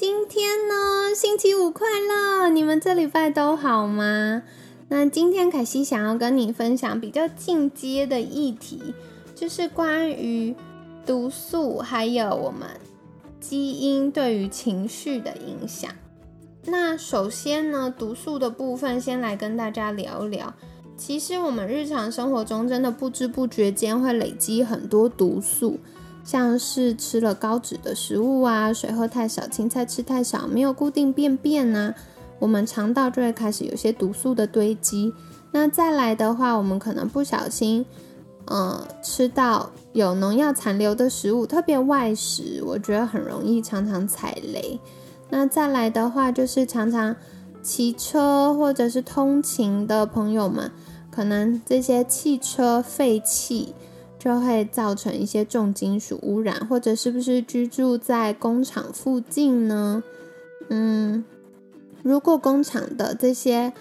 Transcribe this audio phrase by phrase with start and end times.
[0.00, 2.48] 今天呢，星期五快乐！
[2.48, 4.42] 你们这礼拜都好吗？
[4.88, 8.94] 那今天凯西想要跟你分享比较进阶的议题，
[9.34, 10.56] 就是关于
[11.04, 12.66] 毒素还有我们
[13.40, 15.90] 基因对于情绪的影响。
[16.64, 20.54] 那首先呢，毒素的部分先来跟大家聊聊。
[20.96, 25.78] 其实我们日常生活中真的不知不觉间会累积很多毒素。
[26.22, 31.94] 像是吃了高脂的食物啊，水喝太少，青菜吃太少，没有固定便便呐，
[32.38, 35.12] 我们肠道就会开始有些毒素的堆积。
[35.52, 37.84] 那再来的话，我们可能不小心，
[38.44, 44.78] 呃，吃到有农药残留的食物，特别外食，我觉得很容易常常踩雷。
[45.30, 47.16] 那再来的话，就是常常
[47.62, 50.70] 骑车或者是通勤的朋友们，
[51.10, 53.74] 可能这些汽车废气。
[54.20, 60.02] 就会造成一些重金属污染，或者是不是居住在工厂附近呢？
[60.68, 61.24] 嗯，
[62.02, 63.72] 如果工厂的这些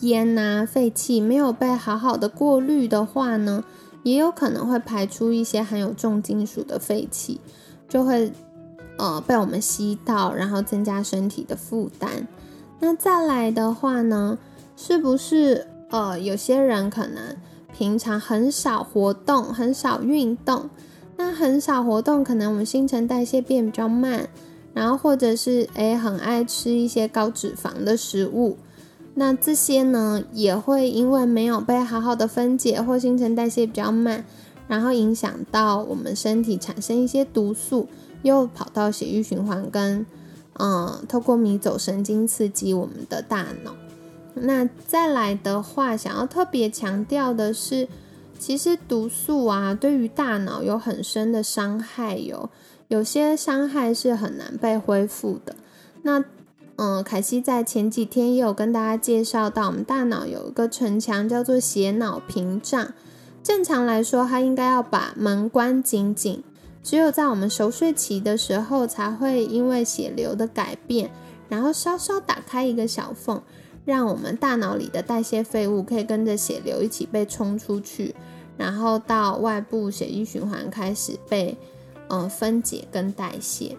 [0.00, 3.62] 烟呐、废气没有被好好的过滤的话呢，
[4.02, 7.38] 也有可能会排出一些含有重金属的废气，
[7.86, 8.32] 就会
[8.96, 12.26] 呃被我们吸到，然后增加身体的负担。
[12.80, 14.38] 那再来的话呢，
[14.74, 17.36] 是不是呃有些人可能？
[17.76, 20.68] 平常很少活动，很少运动，
[21.16, 24.28] 那很少活动，可能我们新陈代谢变比较慢，
[24.74, 28.56] 然后或者是诶很爱吃一些高脂肪的食物，
[29.14, 34.24] 那这些呢也会因为没有被好好的分解或新陈代谢比较慢，
[34.68, 37.88] 然后影响到我们身体产生一些毒素，
[38.22, 40.06] 又跑到血液循环跟
[40.58, 43.74] 嗯透过迷走神经刺激我们的大脑。
[44.34, 47.86] 那再来的话，想要特别强调的是，
[48.38, 52.50] 其实毒素啊，对于大脑有很深的伤害哟。
[52.88, 55.54] 有些伤害是很难被恢复的。
[56.02, 56.24] 那，
[56.76, 62.92] 嗯，凯西在前几天也有跟大家介绍到，我们大脑有一个城墙叫做血脑屏障。
[63.42, 66.42] 正常来说，它应该要把门关紧紧，
[66.82, 71.10] 只有在我们熟睡期的时候，才会因为血流的改变，
[71.48, 73.42] 然后稍稍打开一个小缝。
[73.84, 78.14] 让我们大脑里的代谢废物可以跟着血流一起被冲出去，
[78.56, 81.56] 然后到外部血液循环开始被
[82.08, 83.76] 嗯分解跟代谢。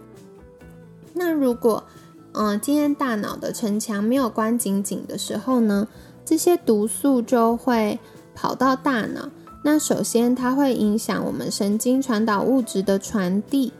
[1.13, 1.83] 那如果
[2.33, 5.87] 嗯今天大脑的城墙没有关紧紧的时候呢，
[6.25, 7.99] 这些毒素就会
[8.35, 9.29] 跑到大脑。
[9.63, 13.71] 那首先它会影响我们神经传导物质的传递。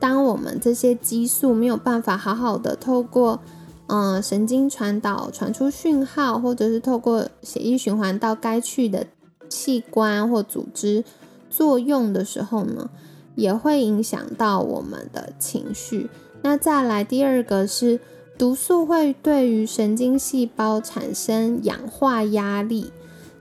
[0.00, 3.40] 当我们这些激素没有办法好好的透过
[3.88, 9.06] 嗯，神经传导传出讯号，或者是透过血液循环到该去的
[9.48, 11.02] 器官或组织
[11.48, 12.90] 作用的时候呢，
[13.34, 16.10] 也会影响到我们的情绪。
[16.42, 17.98] 那再来第二个是
[18.36, 22.92] 毒素会对于神经细胞产生氧化压力，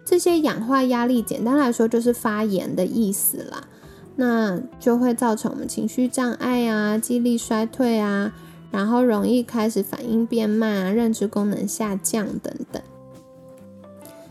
[0.06, 3.68] 这些氧化压力简单来说就是发炎的意思啦，
[4.16, 8.34] 那就会造成我们情绪障碍啊，记忆力衰退啊。
[8.72, 12.82] 然后容易开始反应变慢啊，认知功能下降等等。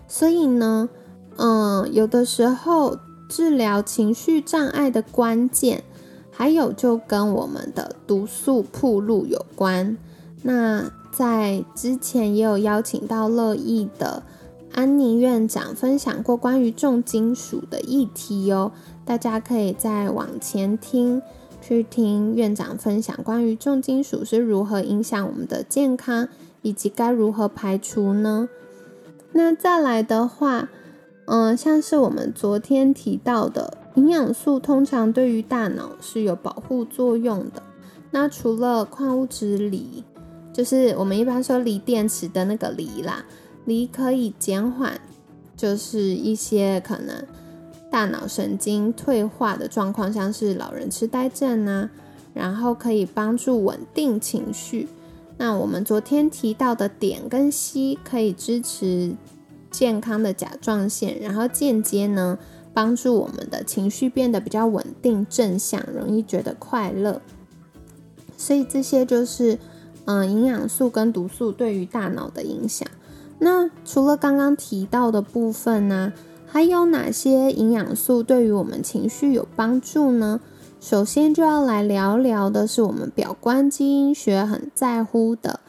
[0.08, 0.88] 所以呢，
[1.36, 2.97] 嗯，有的时候
[3.28, 5.82] 治疗情绪障碍的关键，
[6.30, 9.97] 还有就跟我们的毒素铺路有关。
[10.42, 14.22] 那在之前也有邀请到乐意的
[14.72, 18.70] 安妮院长分享过关于重金属的议题哦，
[19.04, 21.20] 大家可以再往前听。
[21.66, 26.28] 去听院长分享关于重金属是如何影响我们的健康，
[26.62, 28.48] 以及该如何排除呢？
[29.33, 30.68] 那再来的话，
[31.24, 37.60] 嗯，像是我们昨天提到的，营养素通常对于大脑是有保护作用的。
[38.12, 40.04] 那除了矿物质锂，
[40.53, 43.24] 就是我们一般说锂电池的那个锂啦，
[43.65, 45.01] 锂可以减缓，
[45.57, 47.27] 就是一些可能。
[47.97, 51.89] 大脑神经退化的状况，像是老人痴呆症啊，
[52.34, 54.87] 然后可以帮助稳定情绪。
[55.39, 59.16] 那我们昨天提到的碘跟硒可以支持
[59.71, 62.39] 健康的甲状腺，然后间接呢
[62.75, 67.22] 帮助我们的情绪变得比较稳定正向，容易觉得快乐。
[68.37, 69.59] 所以这些就是
[70.04, 72.87] 嗯营养素跟毒素对于大脑的影响。
[73.39, 76.13] 那除了刚刚提到的部分呢，
[76.47, 80.41] 还有哪些营养素对于我们情绪有帮助呢？
[80.81, 85.60] 首先就要来聊聊的是我们表观基因学很在乎的，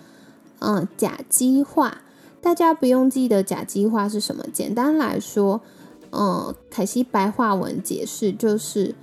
[0.60, 2.02] 嗯，甲基化。
[2.40, 5.62] 大家不用记得甲基化是什么，简单来说，
[6.12, 8.94] 嗯，凯西白话文解释就是，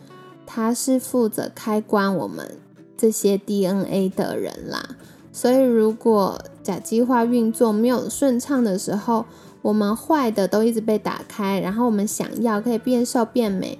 [0.46, 2.58] 它是负责开关我们
[2.96, 4.96] 这些 DNA 的人啦。
[5.32, 9.26] 所以如果甲基化运作没有顺畅的时候，
[9.64, 13.78] 我们坏的都一直被打开，然后我们想要可以变瘦变美，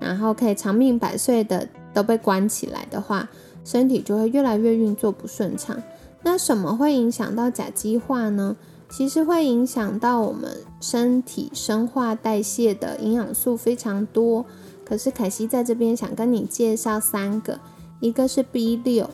[0.00, 3.30] 然后可以长命百岁的都被关起来的话，
[3.64, 5.80] 身体就会越来越运作不顺畅。
[6.24, 8.56] 那什么会影响到甲基化呢？
[8.88, 10.50] 其实会影响到我们
[10.80, 14.44] 身体生化代谢的营养素非常多。
[14.84, 17.60] 可是凯西在这边想跟你介绍三个，
[18.00, 19.08] 一个是 B 六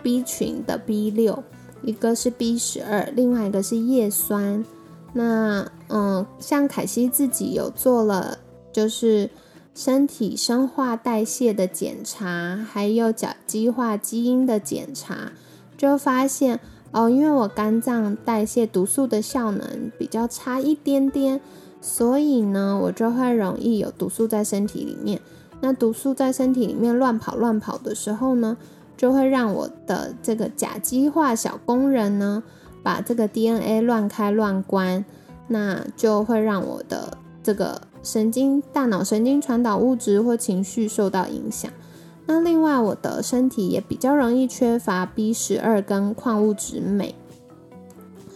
[0.00, 1.42] ，B 群的 B 六，
[1.82, 4.64] 一个是 B 十二，另外一个是叶酸。
[5.12, 8.38] 那嗯，像凯西自己有做了，
[8.72, 9.30] 就是
[9.74, 15.32] 身体生化代谢的检查，还有甲基化基因的检查，
[15.76, 16.60] 就发现。
[16.92, 21.40] 哦，因为我肝脏代谢毒素的效能比较差一点点，
[21.80, 25.20] 所以呢，我就会容易有毒素在身体里面。
[25.60, 28.56] 那毒素在身体里面乱跑乱跑的时候呢，
[28.96, 32.42] 就会让我的这个甲基化小工人呢，
[32.82, 35.04] 把这个 DNA 乱开乱关，
[35.48, 41.70] 那就会让我的这个神经、大脑神经传导物质或情绪受到影响。
[42.26, 47.14] 那另外，我的身体也比较容易缺乏 B 十二跟矿物质镁，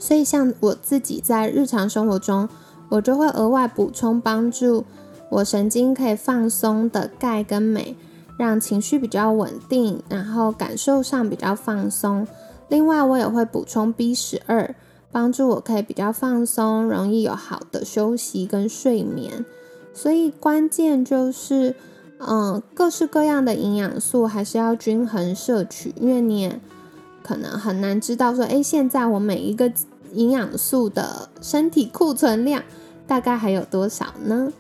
[0.01, 2.49] 所以像我自己在日常生活中，
[2.89, 4.85] 我就会额外补充帮助
[5.31, 7.97] 我神经可以放松的钙跟镁，
[8.37, 12.27] 让情绪比较稳定，然后感受上比较放松。
[12.69, 14.75] 另外，我也会补充 B 十二，
[15.11, 19.45] 帮助我可以比较放松，容易有好的休息跟睡眠。
[19.93, 21.75] 所以关键就是。
[22.27, 26.59] 嗯，各式各样的营养素还是要均衡摄取，因为你也
[27.23, 29.71] 可能很难知道说，哎，现在我每一个
[30.13, 32.63] 营养素的身体库存量
[33.07, 34.53] 大概还有多少呢？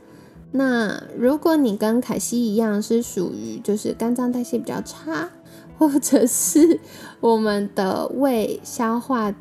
[0.51, 5.31] 那如果你跟凯西一样是属于就是肝脏代谢比较差，
[5.79, 6.81] 或者是
[7.21, 9.35] 我们的胃消化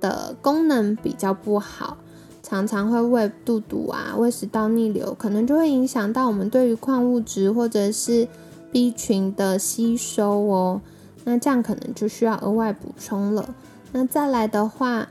[0.00, 1.96] 的功能比较不好。
[2.42, 8.28] 常常会胃肚肚啊，胃食道逆流，可能就会影响到我们对于矿物质或者是
[8.70, 10.82] B 群的吸收哦。
[11.24, 13.54] 那这样可能就需要额外补充了。
[13.92, 15.08] 那再来的话，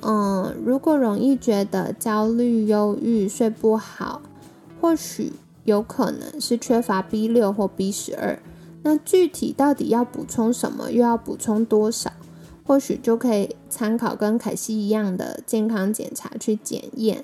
[0.00, 4.22] 嗯，如果容易觉得焦虑、忧郁、睡不好，
[4.80, 5.32] 或许
[5.64, 8.38] 有可能是缺乏 B 六或 B 十二。
[8.88, 12.10] 那具体到底要补充什么，又要补充多少？
[12.66, 17.22] 或许就可以参考跟凯西一样的健康检查去检验，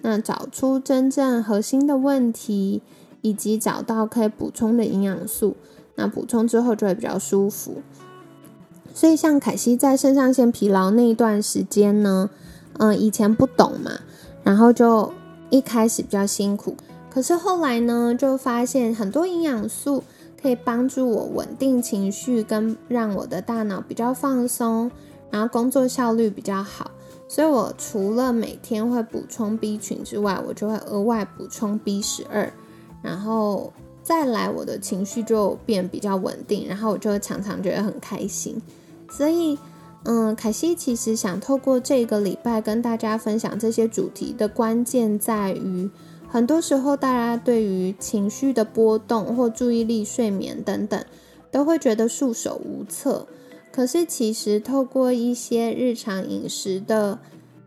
[0.00, 2.80] 那找出真正核心的问题，
[3.20, 5.54] 以及找到可以补充的营养素，
[5.96, 7.82] 那补充之后就会比较舒服。
[8.94, 12.30] 所以像凯西在肾上腺疲劳那一段时间呢，
[12.78, 14.00] 嗯，以前不懂嘛，
[14.42, 15.12] 然后就
[15.50, 16.74] 一开始比较辛苦，
[17.10, 20.02] 可是后来呢，就发现很多营养素。
[20.42, 24.90] 可以帮助我稳定情绪，跟让我的大脑比较放松，
[25.30, 26.90] 然后工作效率比较好。
[27.28, 32.52] 所以我除了每天会补充 B 群之外，我就会额外补充 B 十二，
[33.00, 38.60] 然后再来我的情绪就变比较稳定，然后我就常常觉得很开心。
[39.10, 39.56] 所以，
[40.02, 45.88] 嗯，凯西其实想透过这个礼拜跟大家分享这些主题的关键在于。
[46.32, 51.04] 很多时候，大家对于情绪的波动或注意力、睡眠等等，
[51.50, 53.26] 都会觉得束手无策。
[53.70, 57.18] 可是，其实透过一些日常饮食的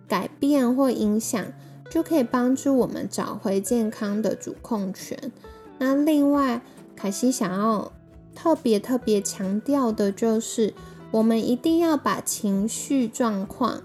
[0.08, 1.46] 改变或影响，
[1.92, 5.32] 就可以帮助我们找回健康的主控权。
[5.78, 6.60] 那另外，
[6.96, 7.92] 凯西想要
[8.34, 10.74] 特别特别强调的就是，
[11.12, 13.84] 我们一定要把情绪状况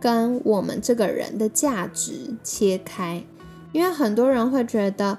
[0.00, 3.22] 跟我们这个人的价值切开。
[3.72, 5.18] 因为很多人会觉得，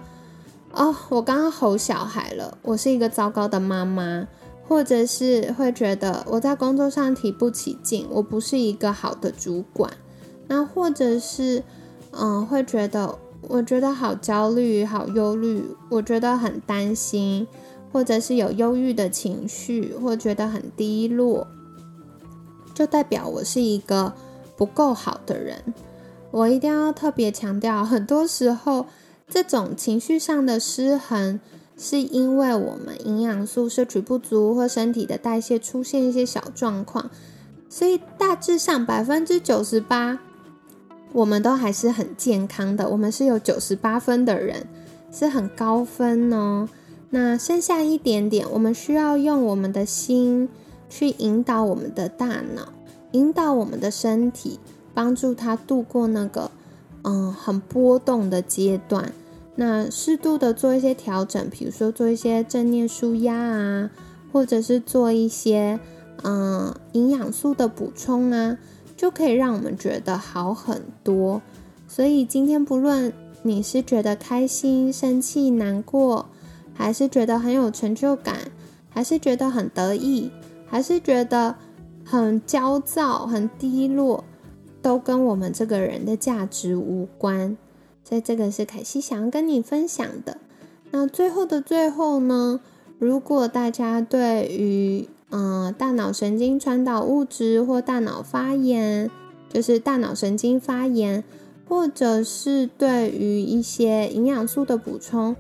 [0.72, 4.28] 哦，我刚刚吼小孩了，我是一个糟糕的妈妈，
[4.68, 9.92] 或者是会觉得我在工作上提不起劲，我不是一个好的主管，
[10.48, 11.64] 那或者是，
[12.12, 17.48] 嗯，会觉得我觉得好焦虑、好忧虑，我觉得很担心，
[17.92, 21.48] 或者是有忧郁的情绪，或觉得很低落，
[22.74, 24.14] 就代表我是一个
[24.58, 25.74] 不够好的人。
[26.32, 28.86] 我一定要特别强调，很多时候
[29.28, 31.40] 这种情绪上的失衡，
[31.78, 37.10] 是因为我们营养素摄取不足，或身体的代谢出现一些小状况。
[37.68, 40.20] 所以大致上百分之九十八
[41.12, 44.68] 我们都还是很健康的，我们是有九十八分的人，
[45.12, 46.70] 是很高分哦。
[47.12, 50.48] 那剩下一点点，我们需要用我们的心
[50.90, 52.72] 去引导我们的大脑，
[53.14, 54.60] 引导我们的身体，
[54.94, 56.52] 帮助他度过那个
[57.04, 59.12] 嗯很波动的阶段。
[59.56, 63.90] 那适度的做一些调整，比如说做一些正念舒压啊，
[64.32, 65.80] 或者是做一些
[66.24, 68.58] 嗯营养素的补充啊，
[68.96, 71.42] 就可以让我们觉得好很多。
[71.88, 76.28] 所以今天不论你是觉得开心、生气、难过，
[76.74, 78.38] 还是觉得很有成就感，
[78.90, 80.32] 还是觉得很得意，
[80.68, 81.56] 还是觉得
[82.06, 84.24] 很焦躁、很低落，
[84.82, 87.58] 都跟我们这个人的价值无关。
[88.04, 90.38] 所以这个是凯西想要跟你分享的。
[90.92, 92.60] 那最后的最后呢，
[92.98, 99.12] 如果大家对于嗯大脑神经传导物质或大脑发炎，
[99.48, 101.24] 就是大脑神经发炎，
[101.68, 105.36] 或者是对于一些营养素的补充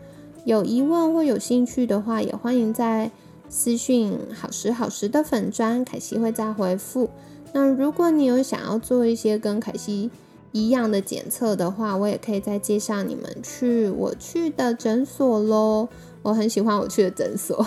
[0.45, 3.09] 有疑问或有兴趣的话，也欢迎在
[3.49, 7.09] 私讯好时好时的粉砖，凯西会再回复。
[7.53, 10.09] 那如果你有想要做一些跟凯西。
[10.51, 15.87] 一样的检测的话，我也可以再介绍你们去我去的诊所喽。
[16.23, 17.63] 我很喜欢我去的诊所，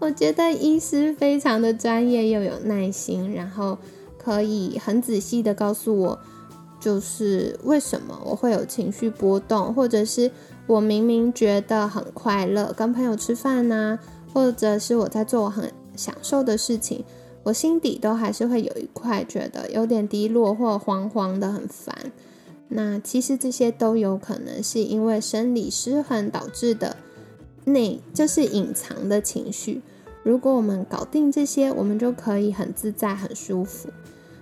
[0.00, 3.76] 我觉得医师非常的专业又有耐心，然后
[4.16, 6.18] 可以很仔细的告诉我，
[6.80, 10.30] 就是为什么我会有情绪波动，或者是
[10.66, 13.98] 我明明觉得很快乐，跟朋友吃饭呐，
[14.32, 17.04] 或者是我在做我很享受的事情。
[17.46, 22.10] 我心底都还是会有一块觉得有点低落或黄黄的，很烦。
[22.66, 26.96] 那其实这些都有可能是因为生理失衡导致的，
[27.66, 29.80] 内就是隐藏的情绪。
[30.24, 33.90] 如果我们搞定这些，我们就可以很自在、很舒服。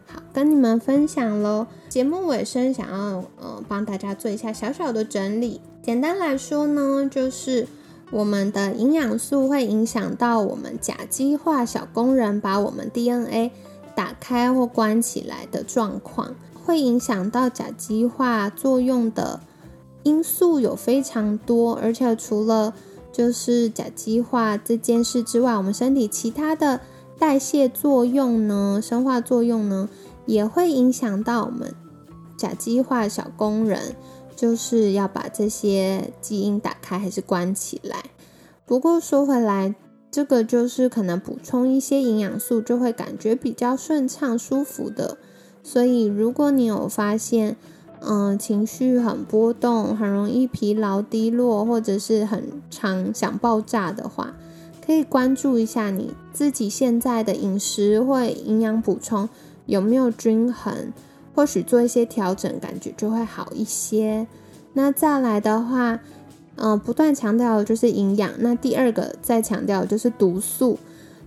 [0.07, 1.67] 好，跟你们分享喽。
[1.91, 5.61] 节目尾声，想要呃帮大家做一下小小的整理。
[5.83, 7.67] 简单来说呢，就是。
[8.15, 13.51] 我们的营养素会影响到我们甲基化小工人把我们 DNA
[13.97, 19.41] 打开或关起来的状况，会影响到甲基化作用的
[20.05, 22.73] 因素有非常多，而且除了
[23.11, 26.81] 就是甲基化这件事之外，我们身体其他的
[27.19, 29.89] 代谢作用呢、生化作用呢，
[30.25, 31.75] 也会影响到我们
[32.37, 33.97] 甲基化小工人。
[34.37, 38.05] 就是要把这些基因打开还是关起来？
[38.67, 39.75] 不过说回来，
[40.11, 45.19] 这个就是可能补充一些营养素就会感觉比较顺畅、舒服的。
[45.63, 47.57] 所以如果你有发现，
[48.01, 54.35] 嗯，情绪很波动，很容易疲劳、低落，或者是很常想爆炸的话，
[54.85, 59.29] 可以关注一下你自己现在的饮食或营养补充
[59.65, 60.93] 有没有均衡。
[61.35, 64.27] 或许做一些调整，感觉就会好一些。
[64.75, 65.99] 那再来的话，
[66.57, 68.31] 嗯，不断强调的就是营养。
[68.39, 70.79] 那第二个再强调就是毒素，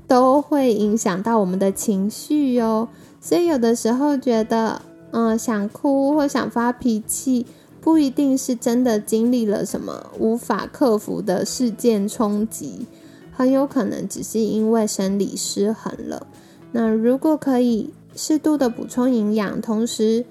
[0.07, 2.87] 都会影响到我们的情绪哟。
[3.19, 7.45] 所以有的时候觉得，嗯，想哭或想发脾气，
[7.81, 12.85] 不一定是真的经历了什么无法克服的事件冲击，
[13.31, 16.27] 很有可能只是因为生理失衡了。
[16.71, 17.93] 那如果可以。
[18.17, 20.25] 适度的补充营养，同时，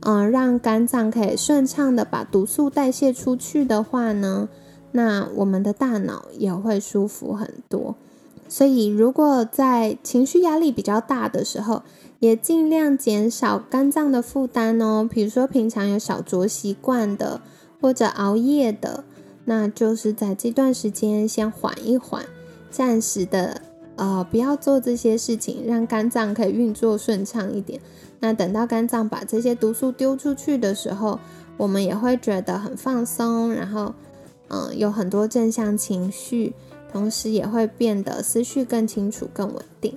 [0.00, 4.48] 嗯，让肝脏可以顺畅的把毒素代谢出去的话呢，
[4.92, 7.96] 那我们的大脑也会舒服很多。
[8.48, 11.82] 所以，如果在情绪压力比较大的时候，
[12.20, 15.08] 也尽量减少肝脏的负担哦。
[15.10, 17.40] 比如说，平常有小酌习惯的，
[17.80, 19.04] 或者熬夜的，
[19.46, 22.26] 那就是在这段时间先缓一缓，
[22.70, 23.62] 暂时的。
[24.02, 27.80] 呃，不要做这些事情，让肝脏可以运作顺畅一点。
[28.18, 31.20] 那等到肝脏把这些毒素丢出去的时候，
[31.56, 33.94] 我们也会觉得很放松，然后，
[34.48, 36.52] 嗯，有很多正向情绪，
[36.90, 39.96] 同时也会变得思绪更清楚、更稳定。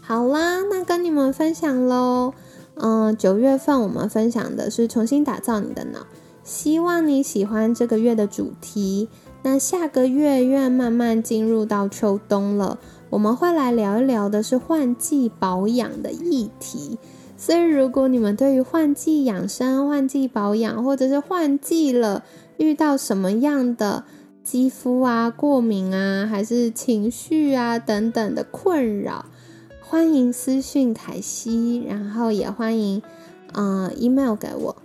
[0.00, 2.34] 好啦，那跟你们分享喽。
[2.74, 6.00] 嗯，九月份我们分享的是重新打造你的脑，
[6.42, 9.08] 希望你喜欢这个月的主题。
[9.48, 12.80] 那下个月月慢慢进入到秋冬了。
[13.10, 16.98] 我们会来聊一聊的是换季保养的议题，
[17.36, 22.24] 所以如果你们对于换季养生、换季保养，或者是换季了
[22.56, 24.02] 遇到什么样的
[24.42, 29.26] 肌肤啊、过敏啊，还是情绪啊等等的困扰，
[29.80, 33.00] 欢迎私讯凯西，然后也欢迎
[33.54, 34.76] 嗯 email 给我，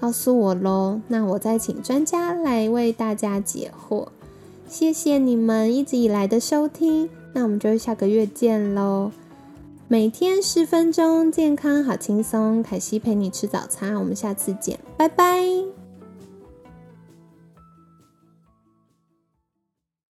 [0.00, 1.00] 告诉我喽。
[1.08, 4.06] 那我再请专家来为大家解惑。
[4.68, 7.10] 谢谢你们一直以来的收听。
[7.32, 9.12] 那我们就下个月见喽，
[9.88, 12.62] 每天十分钟，健康好轻松。
[12.62, 15.79] 凯西陪你吃早餐，我们下次见，拜拜。